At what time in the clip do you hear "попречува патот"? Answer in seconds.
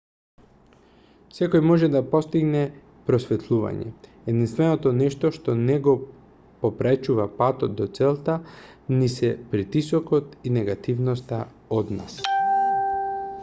6.65-7.77